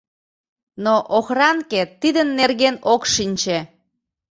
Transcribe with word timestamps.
—Но 0.83 0.95
охранке 1.17 1.81
тидын 2.01 2.29
нерген 2.39 2.75
ок 2.93 3.01
шинче. 3.13 3.59